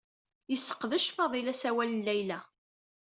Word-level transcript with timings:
Yseqdec 0.51 1.05
Faḍil 1.15 1.47
asawal 1.51 1.89
n 1.93 2.03
Layla. 2.05 2.39